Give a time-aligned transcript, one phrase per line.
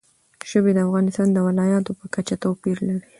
[0.49, 3.07] ژبې د افغانستان د ولایاتو په کچه توپیر لري.